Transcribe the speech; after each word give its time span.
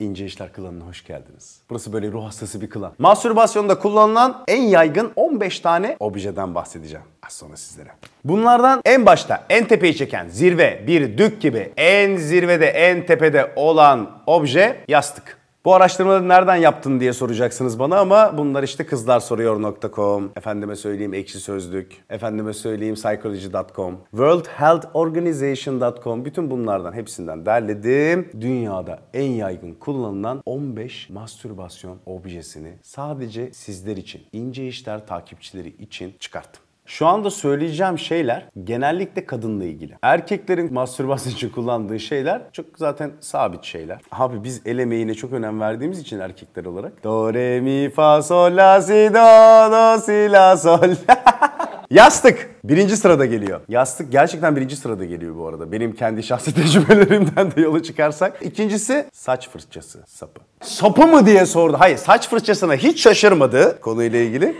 İnce 0.00 0.24
İşler 0.24 0.52
Klanı'na 0.52 0.84
hoş 0.86 1.04
geldiniz. 1.04 1.60
Burası 1.70 1.92
böyle 1.92 2.12
ruh 2.12 2.24
hastası 2.24 2.60
bir 2.60 2.70
klan. 2.70 2.92
Mastürbasyonda 2.98 3.78
kullanılan 3.78 4.44
en 4.48 4.62
yaygın 4.62 5.12
15 5.16 5.60
tane 5.60 5.96
objeden 6.00 6.54
bahsedeceğim 6.54 7.06
az 7.26 7.32
sonra 7.32 7.56
sizlere. 7.56 7.88
Bunlardan 8.24 8.80
en 8.84 9.06
başta 9.06 9.46
en 9.50 9.68
tepeyi 9.68 9.96
çeken 9.96 10.28
zirve 10.28 10.84
bir 10.86 11.18
dük 11.18 11.40
gibi 11.40 11.72
en 11.76 12.16
zirvede 12.16 12.66
en 12.66 13.06
tepede 13.06 13.52
olan 13.56 14.22
obje 14.26 14.84
yastık. 14.88 15.39
Bu 15.64 15.74
araştırmaları 15.74 16.28
nereden 16.28 16.56
yaptın 16.56 17.00
diye 17.00 17.12
soracaksınız 17.12 17.78
bana 17.78 17.98
ama 17.98 18.38
bunlar 18.38 18.62
işte 18.62 18.86
kızlarsoruyor.com, 18.86 20.32
efendime 20.36 20.76
söyleyeyim 20.76 21.14
ekşi 21.14 21.40
sözlük, 21.40 22.04
efendime 22.10 22.52
söyleyeyim 22.52 22.94
psychology.com, 22.94 23.98
worldhealthorganization.com 24.10 26.24
bütün 26.24 26.50
bunlardan 26.50 26.92
hepsinden 26.92 27.46
derledim. 27.46 28.28
Dünyada 28.40 28.98
en 29.14 29.30
yaygın 29.30 29.74
kullanılan 29.74 30.42
15 30.46 31.10
mastürbasyon 31.10 31.98
objesini 32.06 32.78
sadece 32.82 33.52
sizler 33.52 33.96
için, 33.96 34.22
ince 34.32 34.66
işler 34.66 35.06
takipçileri 35.06 35.68
için 35.68 36.14
çıkarttım. 36.20 36.62
Şu 36.90 37.06
anda 37.06 37.30
söyleyeceğim 37.30 37.98
şeyler 37.98 38.46
genellikle 38.64 39.26
kadınla 39.26 39.64
ilgili. 39.64 39.94
Erkeklerin 40.02 40.72
mastürbasyon 40.74 41.32
için 41.32 41.48
kullandığı 41.48 42.00
şeyler 42.00 42.42
çok 42.52 42.66
zaten 42.76 43.10
sabit 43.20 43.64
şeyler. 43.64 44.00
Abi 44.12 44.44
biz 44.44 44.62
el 44.66 44.78
emeğine 44.78 45.14
çok 45.14 45.32
önem 45.32 45.60
verdiğimiz 45.60 45.98
için 45.98 46.20
erkekler 46.20 46.64
olarak. 46.64 47.04
Do, 47.04 47.34
re, 47.34 47.60
mi, 47.60 47.90
fa, 47.90 48.22
sol, 48.22 48.56
la, 48.56 48.82
si, 48.82 49.10
do, 49.14 49.72
do, 49.72 50.00
si, 50.00 50.32
la, 50.32 50.56
sol. 50.56 50.94
Yastık 51.90 52.50
birinci 52.64 52.96
sırada 52.96 53.26
geliyor. 53.26 53.60
Yastık 53.68 54.12
gerçekten 54.12 54.56
birinci 54.56 54.76
sırada 54.76 55.04
geliyor 55.04 55.36
bu 55.36 55.48
arada. 55.48 55.72
Benim 55.72 55.92
kendi 55.92 56.22
şahsi 56.22 56.54
tecrübelerimden 56.54 57.50
de 57.50 57.60
yola 57.60 57.82
çıkarsak. 57.82 58.38
İkincisi 58.42 59.06
saç 59.12 59.48
fırçası 59.48 60.02
sapı. 60.06 60.40
Sapı 60.62 61.06
mı 61.06 61.26
diye 61.26 61.46
sordu. 61.46 61.76
Hayır 61.78 61.96
saç 61.96 62.28
fırçasına 62.28 62.74
hiç 62.74 63.02
şaşırmadı 63.02 63.80
konuyla 63.80 64.18
ilgili. 64.18 64.56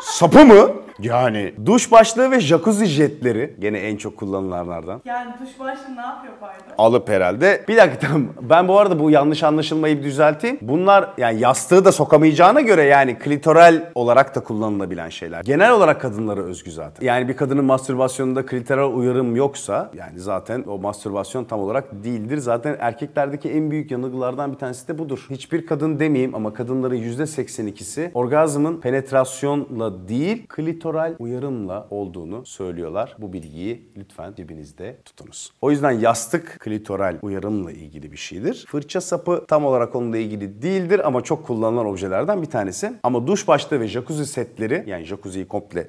Sapı 0.00 0.44
mı? 0.44 0.70
Yani 1.02 1.52
duş 1.66 1.92
başlığı 1.92 2.30
ve 2.30 2.40
jacuzzi 2.40 2.86
jetleri 2.86 3.54
gene 3.58 3.78
en 3.78 3.96
çok 3.96 4.16
kullanılanlardan. 4.16 5.02
Yani 5.04 5.30
duş 5.42 5.60
başlığı 5.60 5.96
ne 5.96 6.00
yapıyor 6.00 6.32
pardon? 6.40 6.74
Alıp 6.78 7.08
herhalde. 7.08 7.64
Bir 7.68 7.76
dakika 7.76 7.98
tamam. 7.98 8.28
Ben 8.42 8.68
bu 8.68 8.78
arada 8.78 8.98
bu 8.98 9.10
yanlış 9.10 9.42
anlaşılmayı 9.42 9.98
bir 9.98 10.02
düzelteyim. 10.02 10.58
Bunlar 10.60 11.10
yani 11.18 11.40
yastığı 11.40 11.84
da 11.84 11.92
sokamayacağına 11.92 12.60
göre 12.60 12.82
yani 12.82 13.18
klitoral 13.18 13.82
olarak 13.94 14.34
da 14.34 14.40
kullanılabilen 14.40 15.08
şeyler. 15.08 15.44
Genel 15.44 15.72
olarak 15.72 16.00
kadınlara 16.00 16.40
özgü 16.40 16.70
zaten. 16.70 17.06
Yani 17.06 17.28
bir 17.28 17.36
kadının 17.36 17.64
mastürbasyonunda 17.64 18.46
klitoral 18.46 18.92
uyarım 18.94 19.36
yoksa 19.36 19.90
yani 19.94 20.20
zaten 20.20 20.64
o 20.68 20.78
mastürbasyon 20.78 21.44
tam 21.44 21.60
olarak 21.60 22.04
değildir. 22.04 22.38
Zaten 22.38 22.76
erkeklerdeki 22.80 23.50
en 23.50 23.70
büyük 23.70 23.90
yanılgılardan 23.90 24.52
bir 24.52 24.58
tanesi 24.58 24.88
de 24.88 24.98
budur. 24.98 25.26
Hiçbir 25.30 25.66
kadın 25.66 25.98
demeyeyim 25.98 26.34
ama 26.34 26.54
kadınların 26.54 26.96
%82'si 26.96 28.10
orgazmın 28.14 28.80
penetrasyonla 28.80 30.08
değil 30.08 30.46
klitoral 30.48 30.89
uyarımla 31.18 31.86
olduğunu 31.90 32.46
söylüyorlar. 32.46 33.16
Bu 33.18 33.32
bilgiyi 33.32 33.88
lütfen 33.96 34.34
cebinizde 34.34 34.96
tutunuz. 35.04 35.52
O 35.60 35.70
yüzden 35.70 35.90
yastık 35.90 36.56
klitoral 36.60 37.16
uyarımla 37.22 37.72
ilgili 37.72 38.12
bir 38.12 38.16
şeydir. 38.16 38.64
Fırça 38.68 39.00
sapı 39.00 39.44
tam 39.48 39.64
olarak 39.64 39.96
onunla 39.96 40.18
ilgili 40.18 40.62
değildir 40.62 41.06
ama 41.06 41.20
çok 41.20 41.46
kullanılan 41.46 41.86
objelerden 41.86 42.42
bir 42.42 42.50
tanesi. 42.50 42.92
Ama 43.02 43.26
duş 43.26 43.48
başlığı 43.48 43.80
ve 43.80 43.88
jacuzzi 43.88 44.26
setleri 44.26 44.84
yani 44.86 45.04
jacuzziyi 45.04 45.48
komple 45.48 45.88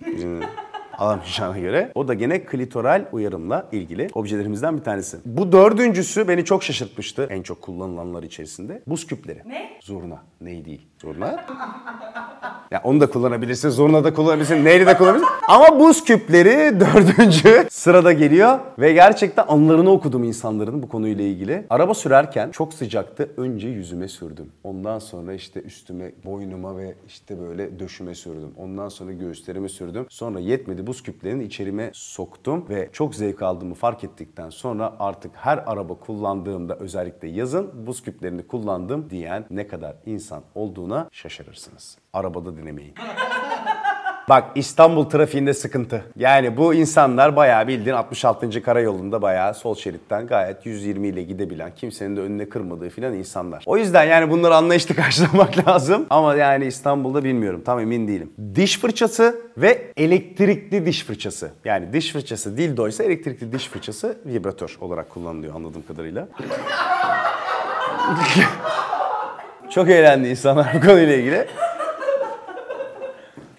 alamayacağına 1.01 1.59
göre 1.59 1.91
o 1.95 2.07
da 2.07 2.13
gene 2.13 2.43
klitoral 2.43 3.05
uyarımla 3.11 3.67
ilgili 3.71 4.09
objelerimizden 4.13 4.77
bir 4.77 4.83
tanesi. 4.83 5.17
Bu 5.25 5.51
dördüncüsü 5.51 6.27
beni 6.27 6.45
çok 6.45 6.63
şaşırtmıştı 6.63 7.27
en 7.29 7.41
çok 7.41 7.61
kullanılanlar 7.61 8.23
içerisinde. 8.23 8.81
Buz 8.87 9.07
küpleri. 9.07 9.41
Ne? 9.45 9.69
Zurna. 9.81 10.19
Ney 10.41 10.65
değil. 10.65 10.87
Zurna. 11.01 11.45
Ya 12.71 12.81
onu 12.83 13.01
da 13.01 13.09
kullanabilirsin, 13.09 13.69
zurna 13.69 14.03
da 14.03 14.13
kullanabilirsin, 14.13 14.65
neyli 14.65 14.85
de 14.85 14.97
kullanabilirsin. 14.97 15.33
Ama 15.47 15.79
buz 15.79 16.03
küpleri 16.03 16.79
dördüncü 16.79 17.67
sırada 17.69 18.13
geliyor. 18.13 18.59
Ve 18.79 18.93
gerçekten 18.93 19.45
anılarını 19.47 19.91
okudum 19.91 20.23
insanların 20.23 20.83
bu 20.83 20.89
konuyla 20.89 21.25
ilgili. 21.25 21.65
Araba 21.69 21.93
sürerken 21.93 22.51
çok 22.51 22.73
sıcaktı. 22.73 23.29
Önce 23.37 23.67
yüzüme 23.67 24.07
sürdüm. 24.07 24.51
Ondan 24.63 24.99
sonra 24.99 25.33
işte 25.33 25.61
üstüme, 25.61 26.11
boynuma 26.25 26.77
ve 26.77 26.95
işte 27.07 27.39
böyle 27.39 27.79
döşüme 27.79 28.15
sürdüm. 28.15 28.51
Ondan 28.57 28.89
sonra 28.89 29.11
göğüslerime 29.11 29.69
sürdüm. 29.69 30.05
Sonra 30.09 30.39
yetmedi 30.39 30.87
buz 30.91 31.03
küplerini 31.03 31.43
içerime 31.43 31.91
soktum. 31.93 32.69
Ve 32.69 32.89
çok 32.93 33.15
zevk 33.15 33.41
aldığımı 33.41 33.73
fark 33.73 34.03
ettikten 34.03 34.49
sonra 34.49 34.95
artık 34.99 35.31
her 35.35 35.57
araba 35.57 35.93
kullandığımda 35.93 36.75
özellikle 36.75 37.27
yazın 37.27 37.87
buz 37.87 38.03
küplerini 38.03 38.47
kullandım 38.47 39.09
diyen 39.09 39.45
ne 39.49 39.67
kadar 39.67 39.95
insan 40.05 40.43
olduğuna 40.55 41.09
şaşırırsınız. 41.11 41.97
Arabada 42.13 42.57
denemeyin. 42.57 42.93
Bak 44.29 44.43
İstanbul 44.55 45.09
trafiğinde 45.09 45.53
sıkıntı. 45.53 46.03
Yani 46.15 46.57
bu 46.57 46.73
insanlar 46.73 47.35
bayağı 47.35 47.67
bildiğin 47.67 47.95
66. 47.95 48.63
karayolunda 48.63 49.21
bayağı 49.21 49.53
sol 49.53 49.75
şeritten 49.75 50.27
gayet 50.27 50.65
120 50.65 51.07
ile 51.07 51.23
gidebilen, 51.23 51.71
kimsenin 51.75 52.17
de 52.17 52.21
önüne 52.21 52.49
kırmadığı 52.49 52.89
filan 52.89 53.13
insanlar. 53.13 53.63
O 53.65 53.77
yüzden 53.77 54.03
yani 54.03 54.31
bunları 54.31 54.55
anlayışlı 54.55 54.95
karşılamak 55.01 55.67
lazım. 55.67 56.05
Ama 56.09 56.35
yani 56.35 56.65
İstanbul'da 56.65 57.23
bilmiyorum. 57.23 57.61
Tam 57.65 57.79
emin 57.79 58.07
değilim. 58.07 58.33
Diş 58.55 58.79
fırçası 58.79 59.41
ve 59.57 59.91
elektrikli 59.97 60.85
diş 60.85 61.03
fırçası. 61.03 61.51
Yani 61.65 61.93
diş 61.93 62.11
fırçası 62.11 62.57
dildo 62.57 62.87
ise 62.87 63.03
elektrikli 63.03 63.53
diş 63.53 63.67
fırçası 63.67 64.17
vibratör 64.25 64.77
olarak 64.81 65.09
kullanılıyor 65.09 65.55
anladığım 65.55 65.83
kadarıyla. 65.87 66.27
Çok 69.69 69.89
eğlendi 69.89 70.27
insanlar 70.27 70.73
bu 70.75 70.79
konuyla 70.81 71.15
ilgili. 71.15 71.47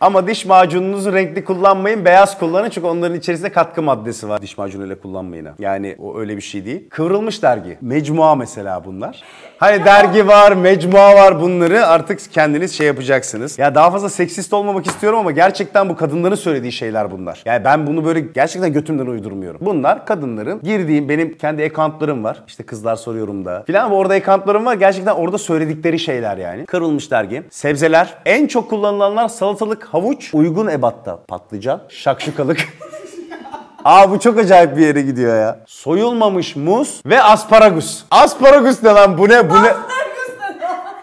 Ama 0.02 0.26
diş 0.26 0.46
macununuzu 0.46 1.12
renkli 1.12 1.44
kullanmayın, 1.44 2.04
beyaz 2.04 2.38
kullanın 2.38 2.70
çünkü 2.70 2.86
onların 2.86 3.18
içerisinde 3.18 3.52
katkı 3.52 3.82
maddesi 3.82 4.28
var. 4.28 4.42
Diş 4.42 4.58
macunuyla 4.58 5.00
kullanmayın. 5.00 5.48
Yani 5.58 5.96
o 5.98 6.18
öyle 6.18 6.36
bir 6.36 6.42
şey 6.42 6.64
değil. 6.64 6.88
Kıvrılmış 6.90 7.42
dergi. 7.42 7.78
Mecmua 7.80 8.34
mesela 8.34 8.84
bunlar. 8.84 9.22
Hani 9.58 9.84
dergi 9.84 10.26
var, 10.28 10.52
mecmua 10.52 11.14
var 11.14 11.40
bunları 11.40 11.86
artık 11.86 12.32
kendiniz 12.32 12.72
şey 12.72 12.86
yapacaksınız. 12.86 13.58
Ya 13.58 13.74
daha 13.74 13.90
fazla 13.90 14.08
seksist 14.08 14.52
olmamak 14.52 14.86
istiyorum 14.86 15.18
ama 15.18 15.30
gerçekten 15.30 15.88
bu 15.88 15.96
kadınların 15.96 16.34
söylediği 16.34 16.72
şeyler 16.72 17.10
bunlar. 17.10 17.42
Yani 17.44 17.64
ben 17.64 17.86
bunu 17.86 18.04
böyle 18.04 18.20
gerçekten 18.20 18.72
götümden 18.72 19.06
uydurmuyorum. 19.06 19.60
Bunlar 19.60 20.06
kadınların 20.06 20.60
girdiğim 20.62 21.08
benim 21.08 21.38
kendi 21.38 21.64
accountlarım 21.64 22.24
var. 22.24 22.42
İşte 22.46 22.62
kızlar 22.62 22.96
soruyorum 22.96 23.44
da 23.44 23.62
filan 23.66 23.86
ama 23.86 23.96
orada 23.96 24.14
accountlarım 24.14 24.66
var. 24.66 24.74
Gerçekten 24.74 25.14
orada 25.14 25.38
söyledikleri 25.38 25.98
şeyler 25.98 26.36
yani. 26.36 26.66
Kırılmış 26.66 27.10
dergi. 27.10 27.42
Sebzeler. 27.50 28.14
En 28.26 28.46
çok 28.46 28.70
kullanılanlar 28.70 29.28
salatalık, 29.28 29.91
havuç, 29.92 30.34
uygun 30.34 30.66
ebatta 30.66 31.18
patlıcan, 31.28 31.80
şakşukalık. 31.88 32.58
Aa 33.84 34.10
bu 34.10 34.20
çok 34.20 34.38
acayip 34.38 34.76
bir 34.76 34.86
yere 34.86 35.02
gidiyor 35.02 35.40
ya. 35.40 35.60
Soyulmamış 35.66 36.56
muz 36.56 37.00
ve 37.06 37.22
asparagus. 37.22 38.04
Asparagus 38.10 38.82
ne 38.82 38.90
lan 38.90 39.18
bu 39.18 39.28
ne 39.28 39.50
bu 39.50 39.54
ne? 39.54 39.74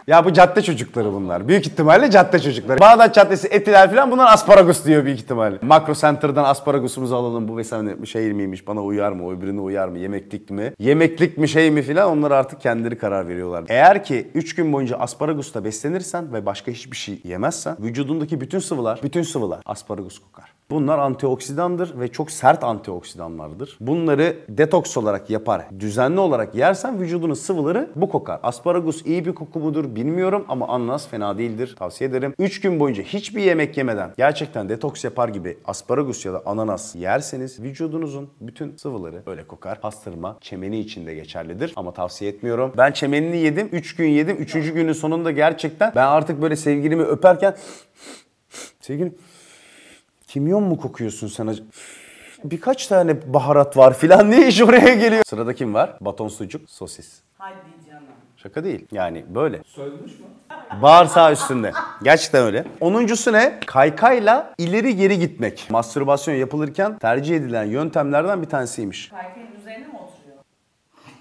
Ya 0.09 0.25
bu 0.25 0.33
cadde 0.33 0.61
çocukları 0.61 1.13
bunlar. 1.13 1.47
Büyük 1.47 1.67
ihtimalle 1.67 2.11
cadde 2.11 2.39
çocukları. 2.39 2.79
Bağdat 2.79 3.15
Caddesi, 3.15 3.47
Etiler 3.47 3.89
falan 3.89 4.11
bunlar 4.11 4.33
asparagus 4.33 4.85
diyor 4.85 5.05
büyük 5.05 5.19
ihtimalle. 5.19 5.57
Makro 5.61 5.93
Center'dan 5.93 6.43
asparagusumuzu 6.43 7.15
alalım. 7.15 7.47
Bu 7.47 7.57
vesaire 7.57 8.05
şey 8.05 8.33
miymiş, 8.33 8.67
bana 8.67 8.81
uyar 8.83 9.11
mı, 9.11 9.25
o 9.25 9.63
uyar 9.63 9.87
mı, 9.87 9.99
yemeklik 9.99 10.49
mi? 10.49 10.73
Yemeklik 10.79 11.37
mi 11.37 11.49
şey 11.49 11.71
mi 11.71 11.81
filan 11.81 12.17
onlar 12.17 12.31
artık 12.31 12.61
kendileri 12.61 12.97
karar 12.97 13.27
veriyorlar. 13.27 13.63
Eğer 13.67 14.03
ki 14.03 14.31
3 14.33 14.55
gün 14.55 14.73
boyunca 14.73 14.97
asparagusla 14.97 15.63
beslenirsen 15.63 16.33
ve 16.33 16.45
başka 16.45 16.71
hiçbir 16.71 16.97
şey 16.97 17.21
yemezsen 17.23 17.75
vücudundaki 17.79 18.41
bütün 18.41 18.59
sıvılar, 18.59 18.99
bütün 19.03 19.21
sıvılar 19.21 19.61
asparagus 19.65 20.19
kokar. 20.19 20.58
Bunlar 20.71 20.99
antioksidandır 20.99 21.99
ve 21.99 22.07
çok 22.07 22.31
sert 22.31 22.63
antioksidanlardır. 22.63 23.77
Bunları 23.79 24.35
detoks 24.49 24.97
olarak 24.97 25.29
yapar, 25.29 25.65
düzenli 25.79 26.19
olarak 26.19 26.55
yersen 26.55 27.01
vücudunun 27.01 27.33
sıvıları 27.33 27.89
bu 27.95 28.09
kokar. 28.09 28.39
Asparagus 28.43 29.05
iyi 29.05 29.25
bir 29.25 29.35
koku 29.35 29.59
mudur 29.59 29.95
bilmiyorum 29.95 30.45
ama 30.47 30.67
ananas 30.67 31.07
fena 31.07 31.37
değildir. 31.37 31.75
Tavsiye 31.79 32.09
ederim. 32.09 32.33
3 32.39 32.61
gün 32.61 32.79
boyunca 32.79 33.03
hiçbir 33.03 33.41
yemek 33.41 33.77
yemeden 33.77 34.13
gerçekten 34.17 34.69
detoks 34.69 35.03
yapar 35.03 35.29
gibi 35.29 35.57
asparagus 35.65 36.25
ya 36.25 36.33
da 36.33 36.41
ananas 36.45 36.95
yerseniz 36.95 37.59
vücudunuzun 37.59 38.29
bütün 38.41 38.75
sıvıları 38.75 39.23
öyle 39.25 39.47
kokar. 39.47 39.81
Pastırma 39.81 40.37
çemeni 40.41 40.79
içinde 40.79 41.15
geçerlidir 41.15 41.73
ama 41.75 41.93
tavsiye 41.93 42.31
etmiyorum. 42.31 42.73
Ben 42.77 42.91
çemenini 42.91 43.37
yedim. 43.37 43.69
3 43.71 43.95
gün 43.95 44.07
yedim. 44.07 44.37
3. 44.37 44.53
günün 44.53 44.93
sonunda 44.93 45.31
gerçekten 45.31 45.91
ben 45.95 46.07
artık 46.07 46.41
böyle 46.41 46.55
sevgilimi 46.55 47.03
öperken 47.03 47.55
sevgilim 48.81 49.15
Kimyon 50.29 50.63
mu 50.63 50.77
kokuyorsun 50.77 51.27
sen? 51.27 51.55
Birkaç 52.43 52.87
tane 52.87 53.33
baharat 53.33 53.77
var 53.77 53.97
filan 53.97 54.31
ne 54.31 54.47
iş 54.47 54.61
oraya 54.61 54.93
geliyor? 54.95 55.23
Sırada 55.25 55.53
kim 55.53 55.73
var? 55.73 55.97
Baton 56.01 56.27
sucuk, 56.27 56.69
sosis. 56.69 57.21
Hadi 57.37 57.55
canım. 57.89 58.03
Şaka 58.37 58.63
değil. 58.63 58.85
Yani 58.91 59.25
böyle. 59.35 59.61
Soyulmuş 59.67 60.11
mu? 60.11 60.25
Bağırsağı 60.81 61.33
üstünde. 61.33 61.71
Gerçekten 62.03 62.43
öyle. 62.45 62.65
Onuncusu 62.81 63.33
ne? 63.33 63.59
Kaykayla 63.65 64.53
ileri 64.57 64.95
geri 64.95 65.19
gitmek. 65.19 65.67
Mastürbasyon 65.69 66.35
yapılırken 66.35 66.97
tercih 66.97 67.35
edilen 67.35 67.63
yöntemlerden 67.65 68.41
bir 68.41 68.47
tanesiymiş. 68.49 69.11
Oturuyor? 69.11 69.48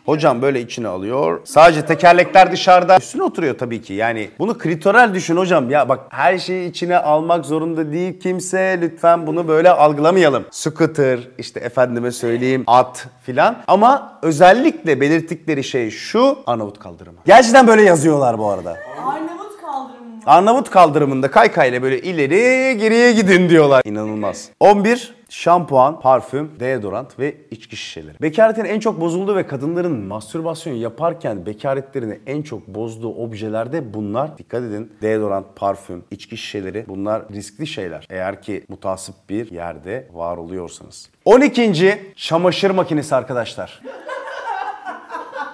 Hocam 0.08 0.42
böyle 0.42 0.60
içine 0.60 0.88
alıyor. 0.88 1.40
Sadece 1.44 1.86
tekerlekler 1.86 2.52
dışarıda. 2.52 2.96
Üstüne 2.96 3.22
oturuyor 3.22 3.58
tabii 3.58 3.82
ki. 3.82 3.94
Yani 3.94 4.30
bunu 4.38 4.58
klitoral 4.58 5.14
düşün 5.14 5.36
hocam. 5.36 5.70
Ya 5.70 5.88
bak 5.88 6.00
her 6.08 6.38
şeyi 6.38 6.70
içine 6.70 6.98
almak 6.98 7.44
zorunda 7.46 7.92
değil 7.92 8.20
kimse. 8.20 8.78
Lütfen 8.82 9.26
bunu 9.26 9.48
böyle 9.48 9.70
algılamayalım. 9.70 10.44
Scooter, 10.50 11.18
işte 11.38 11.60
efendime 11.60 12.10
söyleyeyim 12.12 12.64
at 12.66 13.06
filan. 13.22 13.56
Ama 13.66 14.18
özellikle 14.22 15.00
belirttikleri 15.00 15.64
şey 15.64 15.90
şu 15.90 16.38
Arnavut 16.46 16.78
kaldırımı. 16.78 17.18
Gerçekten 17.26 17.66
böyle 17.66 17.82
yazıyorlar 17.82 18.38
bu 18.38 18.48
arada. 18.48 18.76
Arnavut 19.06 19.47
kaldırımı 19.72 20.08
mı? 20.08 20.20
Arnavut 20.26 20.70
kaldırımında 20.70 21.30
kaykayla 21.30 21.82
böyle 21.82 22.00
ileri 22.02 22.78
geriye 22.78 23.12
gidin 23.12 23.48
diyorlar. 23.48 23.82
İnanılmaz. 23.84 24.50
11. 24.60 25.18
Şampuan, 25.28 26.00
parfüm, 26.00 26.60
deodorant 26.60 27.18
ve 27.18 27.36
içki 27.50 27.76
şişeleri. 27.76 28.22
Bekaretin 28.22 28.64
en 28.64 28.80
çok 28.80 29.00
bozulduğu 29.00 29.36
ve 29.36 29.46
kadınların 29.46 30.06
mastürbasyon 30.06 30.74
yaparken 30.74 31.46
bekaretlerini 31.46 32.18
en 32.26 32.42
çok 32.42 32.68
bozduğu 32.68 33.14
objelerde 33.14 33.94
bunlar. 33.94 34.38
Dikkat 34.38 34.62
edin. 34.62 34.92
Deodorant, 35.02 35.56
parfüm, 35.56 36.04
içki 36.10 36.36
şişeleri 36.36 36.84
bunlar 36.88 37.22
riskli 37.32 37.66
şeyler. 37.66 38.06
Eğer 38.10 38.42
ki 38.42 38.64
mutasip 38.68 39.14
bir 39.28 39.50
yerde 39.50 40.08
var 40.12 40.36
oluyorsanız. 40.36 41.10
12. 41.24 42.12
Çamaşır 42.16 42.70
makinesi 42.70 43.14
arkadaşlar 43.14 43.82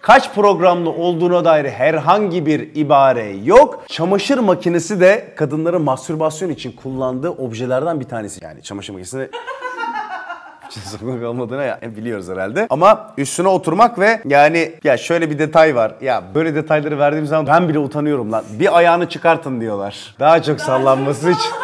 kaç 0.05 0.35
programlı 0.35 0.91
olduğuna 0.91 1.45
dair 1.45 1.65
herhangi 1.65 2.47
bir 2.47 2.75
ibare 2.75 3.31
yok. 3.45 3.85
Çamaşır 3.89 4.39
makinesi 4.39 5.01
de 5.01 5.33
kadınların 5.37 5.83
mastürbasyon 5.83 6.51
için 6.51 6.73
kullandığı 6.73 7.31
objelerden 7.31 8.01
bir 8.01 8.05
tanesi. 8.05 8.45
Yani 8.45 8.63
çamaşır 8.63 8.93
makinesini 8.93 9.29
sokmak 10.71 11.23
olmadığını 11.23 11.65
ya- 11.65 11.81
biliyoruz 11.97 12.29
herhalde. 12.29 12.67
Ama 12.71 13.13
üstüne 13.19 13.49
oturmak 13.49 13.99
ve 13.99 14.21
yani 14.25 14.73
ya 14.85 14.97
şöyle 14.97 15.31
bir 15.31 15.39
detay 15.39 15.77
var. 15.77 15.95
Ya 16.01 16.23
böyle 16.35 16.55
detayları 16.55 16.99
verdiğim 16.99 17.27
zaman 17.27 17.47
ben 17.47 17.69
bile 17.69 17.79
utanıyorum 17.79 18.33
lan. 18.33 18.45
Bir 18.59 18.77
ayağını 18.79 19.09
çıkartın 19.09 19.61
diyorlar. 19.61 20.15
Daha 20.21 20.43
çok 20.43 20.61
sallanması 20.61 21.31
için. 21.31 21.64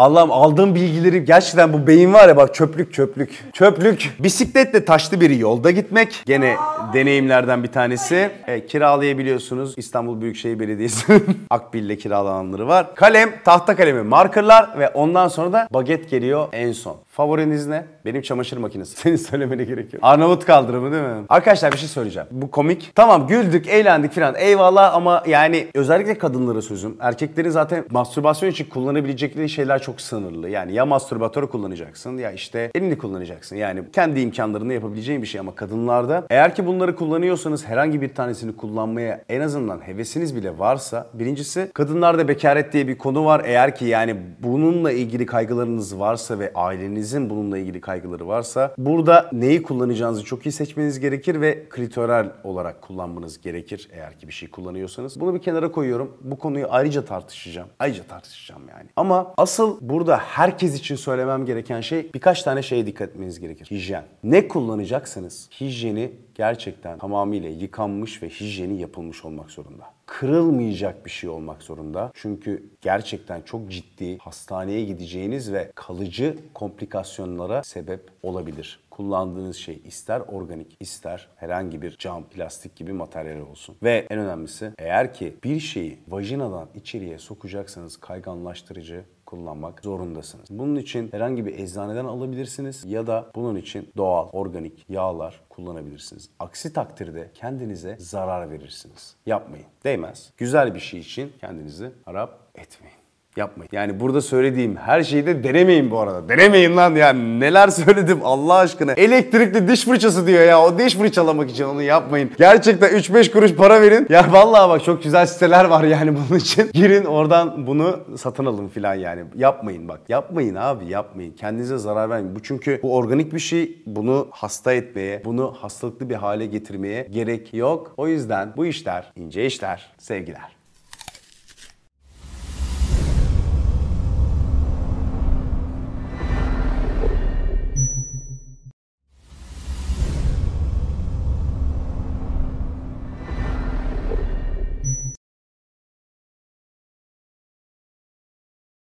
Allah'ım 0.00 0.32
aldığım 0.32 0.74
bilgileri 0.74 1.24
gerçekten 1.24 1.72
bu 1.72 1.86
beyin 1.86 2.12
var 2.12 2.28
ya 2.28 2.36
bak 2.36 2.54
çöplük 2.54 2.94
çöplük. 2.94 3.44
Çöplük. 3.52 4.12
Bisikletle 4.18 4.84
taşlı 4.84 5.20
bir 5.20 5.30
yolda 5.30 5.70
gitmek. 5.70 6.22
Gene 6.26 6.56
deneyimlerden 6.94 7.62
bir 7.62 7.68
tanesi. 7.68 8.30
E, 8.46 8.66
kiralayabiliyorsunuz. 8.66 9.74
İstanbul 9.76 10.20
Büyükşehir 10.20 10.60
Belediyesi'nin 10.60 11.38
Akbil'le 11.50 11.96
kiralananları 11.96 12.68
var. 12.68 12.94
Kalem, 12.94 13.30
tahta 13.44 13.76
kalemi, 13.76 14.02
markerlar 14.02 14.78
ve 14.78 14.88
ondan 14.88 15.28
sonra 15.28 15.52
da 15.52 15.68
baget 15.70 16.10
geliyor 16.10 16.48
en 16.52 16.72
son. 16.72 16.96
Favoriniz 17.10 17.66
ne? 17.66 17.84
Benim 18.04 18.22
çamaşır 18.22 18.56
makinesi. 18.56 18.96
Senin 19.00 19.16
söylemene 19.16 19.64
gerek 19.64 19.94
yok. 19.94 20.04
Arnavut 20.04 20.44
kaldırımı 20.44 20.92
değil 20.92 21.02
mi? 21.02 21.24
Arkadaşlar 21.28 21.72
bir 21.72 21.78
şey 21.78 21.88
söyleyeceğim. 21.88 22.28
Bu 22.30 22.50
komik. 22.50 22.92
Tamam 22.94 23.26
güldük, 23.26 23.68
eğlendik 23.68 24.12
falan. 24.12 24.34
Eyvallah 24.38 24.94
ama 24.94 25.22
yani 25.26 25.66
özellikle 25.74 26.18
kadınlara 26.18 26.62
sözüm. 26.62 26.96
Erkeklerin 27.00 27.50
zaten 27.50 27.84
mastürbasyon 27.90 28.50
için 28.50 28.64
kullanabilecekleri 28.64 29.48
şeyler 29.48 29.82
çok 29.82 30.00
sınırlı. 30.00 30.48
Yani 30.48 30.72
ya 30.72 30.86
mastürbatörü 30.86 31.48
kullanacaksın 31.48 32.18
ya 32.18 32.32
işte 32.32 32.70
elini 32.74 32.98
kullanacaksın. 32.98 33.56
Yani 33.56 33.82
kendi 33.92 34.20
imkanlarında 34.20 34.72
yapabileceğin 34.72 35.22
bir 35.22 35.26
şey 35.26 35.40
ama 35.40 35.54
kadınlarda 35.54 36.26
eğer 36.30 36.54
ki 36.54 36.66
bunları 36.66 36.96
kullanıyorsanız 36.96 37.66
herhangi 37.66 38.00
bir 38.00 38.14
tanesini 38.14 38.56
kullanmaya 38.56 39.20
en 39.28 39.40
azından 39.40 39.86
hevesiniz 39.86 40.36
bile 40.36 40.58
varsa 40.58 41.06
birincisi 41.14 41.70
kadınlarda 41.74 42.28
bekaret 42.28 42.72
diye 42.72 42.88
bir 42.88 42.98
konu 42.98 43.24
var. 43.24 43.42
Eğer 43.44 43.76
ki 43.76 43.84
yani 43.84 44.16
bununla 44.42 44.92
ilgili 44.92 45.26
kaygılarınız 45.26 45.98
varsa 45.98 46.38
ve 46.38 46.52
ailenizin 47.00 47.30
bununla 47.30 47.58
ilgili 47.58 47.80
kaygıları 47.80 48.28
varsa 48.28 48.74
burada 48.78 49.30
neyi 49.32 49.62
kullanacağınızı 49.62 50.24
çok 50.24 50.46
iyi 50.46 50.52
seçmeniz 50.52 51.00
gerekir 51.00 51.40
ve 51.40 51.68
klitoral 51.70 52.30
olarak 52.44 52.82
kullanmanız 52.82 53.40
gerekir 53.40 53.88
eğer 53.92 54.18
ki 54.18 54.28
bir 54.28 54.32
şey 54.32 54.50
kullanıyorsanız. 54.50 55.20
Bunu 55.20 55.34
bir 55.34 55.40
kenara 55.40 55.72
koyuyorum. 55.72 56.16
Bu 56.20 56.38
konuyu 56.38 56.66
ayrıca 56.70 57.04
tartışacağım. 57.04 57.68
Ayrıca 57.78 58.02
tartışacağım 58.04 58.62
yani. 58.68 58.88
Ama 58.96 59.34
asıl 59.36 59.78
burada 59.80 60.16
herkes 60.16 60.74
için 60.74 60.96
söylemem 60.96 61.46
gereken 61.46 61.80
şey 61.80 62.10
birkaç 62.14 62.42
tane 62.42 62.62
şeye 62.62 62.86
dikkat 62.86 63.08
etmeniz 63.08 63.40
gerekir. 63.40 63.66
Hijyen. 63.70 64.04
Ne 64.24 64.48
kullanacaksanız 64.48 65.48
hijyeni 65.60 66.12
gerçekten 66.40 66.98
tamamıyla 66.98 67.48
yıkanmış 67.48 68.22
ve 68.22 68.28
hijyeni 68.28 68.80
yapılmış 68.80 69.24
olmak 69.24 69.50
zorunda. 69.50 69.84
Kırılmayacak 70.06 71.04
bir 71.06 71.10
şey 71.10 71.30
olmak 71.30 71.62
zorunda. 71.62 72.10
Çünkü 72.14 72.70
gerçekten 72.80 73.42
çok 73.42 73.70
ciddi 73.70 74.18
hastaneye 74.18 74.84
gideceğiniz 74.84 75.52
ve 75.52 75.72
kalıcı 75.74 76.36
komplikasyonlara 76.54 77.62
sebep 77.62 78.10
olabilir. 78.22 78.80
Kullandığınız 78.90 79.56
şey 79.56 79.82
ister 79.84 80.20
organik 80.20 80.76
ister 80.80 81.28
herhangi 81.36 81.82
bir 81.82 81.96
cam, 81.96 82.24
plastik 82.24 82.76
gibi 82.76 82.92
materyal 82.92 83.40
olsun. 83.40 83.76
Ve 83.82 84.06
en 84.10 84.18
önemlisi 84.18 84.72
eğer 84.78 85.14
ki 85.14 85.36
bir 85.44 85.60
şeyi 85.60 85.98
vajinadan 86.08 86.68
içeriye 86.74 87.18
sokacaksanız 87.18 87.96
kayganlaştırıcı 87.96 89.04
kullanmak 89.30 89.80
zorundasınız. 89.80 90.48
Bunun 90.50 90.76
için 90.76 91.12
herhangi 91.12 91.46
bir 91.46 91.58
eczaneden 91.58 92.04
alabilirsiniz 92.04 92.84
ya 92.84 93.06
da 93.06 93.30
bunun 93.34 93.56
için 93.56 93.88
doğal, 93.96 94.28
organik 94.32 94.84
yağlar 94.88 95.40
kullanabilirsiniz. 95.48 96.30
Aksi 96.38 96.72
takdirde 96.72 97.30
kendinize 97.34 97.96
zarar 97.98 98.50
verirsiniz. 98.50 99.16
Yapmayın. 99.26 99.66
Değmez. 99.84 100.32
Güzel 100.36 100.74
bir 100.74 100.80
şey 100.80 101.00
için 101.00 101.32
kendinizi 101.40 101.92
harap 102.04 102.38
etmeyin. 102.54 103.00
Yapmayın. 103.36 103.68
Yani 103.72 104.00
burada 104.00 104.20
söylediğim 104.20 104.76
her 104.76 105.02
şeyi 105.02 105.26
de 105.26 105.44
denemeyin 105.44 105.90
bu 105.90 105.98
arada. 105.98 106.28
Denemeyin 106.28 106.76
lan 106.76 106.94
yani 106.94 107.40
neler 107.40 107.68
söyledim 107.68 108.18
Allah 108.24 108.54
aşkına. 108.54 108.92
Elektrikli 108.92 109.68
diş 109.68 109.84
fırçası 109.84 110.26
diyor 110.26 110.42
ya. 110.42 110.62
O 110.62 110.78
diş 110.78 110.96
fırçalamak 110.96 111.50
için 111.50 111.64
onu 111.64 111.82
yapmayın. 111.82 112.30
Gerçekten 112.38 112.90
3-5 112.90 113.30
kuruş 113.30 113.54
para 113.54 113.82
verin. 113.82 114.06
Ya 114.10 114.32
vallahi 114.32 114.70
bak 114.70 114.84
çok 114.84 115.02
güzel 115.02 115.26
siteler 115.26 115.64
var 115.64 115.84
yani 115.84 116.16
bunun 116.16 116.38
için. 116.38 116.70
Girin 116.72 117.04
oradan 117.04 117.66
bunu 117.66 118.00
satın 118.16 118.46
alın 118.46 118.68
filan 118.68 118.94
yani. 118.94 119.24
Yapmayın 119.36 119.88
bak. 119.88 120.00
Yapmayın 120.08 120.54
abi 120.54 120.86
yapmayın. 120.86 121.32
Kendinize 121.32 121.78
zarar 121.78 122.10
vermeyin. 122.10 122.36
Bu 122.36 122.42
çünkü 122.42 122.80
bu 122.82 122.96
organik 122.96 123.34
bir 123.34 123.38
şey. 123.38 123.82
Bunu 123.86 124.28
hasta 124.30 124.72
etmeye, 124.72 125.24
bunu 125.24 125.54
hastalıklı 125.60 126.10
bir 126.10 126.14
hale 126.14 126.46
getirmeye 126.46 127.08
gerek 127.10 127.54
yok. 127.54 127.94
O 127.96 128.08
yüzden 128.08 128.52
bu 128.56 128.66
işler 128.66 129.12
ince 129.16 129.46
işler. 129.46 129.92
Sevgiler. 129.98 130.59